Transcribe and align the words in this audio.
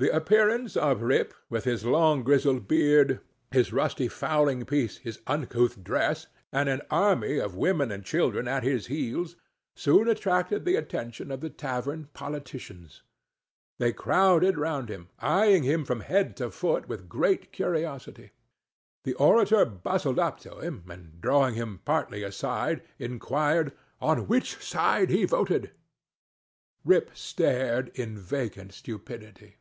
The 0.00 0.14
appearance 0.14 0.76
of 0.76 1.02
Rip, 1.02 1.34
with 1.50 1.64
his 1.64 1.84
long 1.84 2.22
grizzled 2.22 2.68
beard, 2.68 3.18
his 3.50 3.72
rusty 3.72 4.06
fowling 4.06 4.64
piece, 4.64 4.98
his 4.98 5.18
uncouth 5.26 5.82
dress, 5.82 6.28
and 6.52 6.68
an 6.68 6.82
army 6.88 7.38
of 7.38 7.56
women 7.56 7.90
and 7.90 8.04
children 8.04 8.46
at 8.46 8.62
his 8.62 8.86
heels, 8.86 9.34
soon 9.74 10.06
attracted 10.06 10.64
the 10.64 10.76
atten[Pg 10.76 11.08
15]tion 11.14 11.32
of 11.32 11.40
the 11.40 11.50
tavern 11.50 12.10
politicians. 12.14 13.02
They 13.80 13.92
crowded 13.92 14.56
round 14.56 14.88
him, 14.88 15.08
eying 15.20 15.64
him 15.64 15.84
from 15.84 16.02
head 16.02 16.36
to 16.36 16.52
foot 16.52 16.86
with 16.88 17.08
great 17.08 17.50
curiosity. 17.50 18.30
The 19.02 19.14
orator 19.14 19.64
bustled 19.64 20.20
up 20.20 20.38
to 20.46 20.60
him, 20.60 20.84
and, 20.88 21.20
drawing 21.20 21.56
him 21.56 21.80
partly 21.84 22.22
aside, 22.22 22.82
inquired 23.00 23.72
"on 24.00 24.28
which 24.28 24.62
side 24.64 25.10
he 25.10 25.24
voted?" 25.24 25.72
Rip 26.84 27.10
stared 27.16 27.88
in 27.98 28.16
vacant 28.16 28.72
stupidity. 28.74 29.56